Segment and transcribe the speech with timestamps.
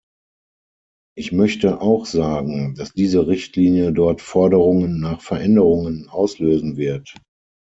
[1.15, 7.15] Ich möchte auch sagen, dass diese Richtlinie dort Forderungen nach Veränderungen auslösen wird.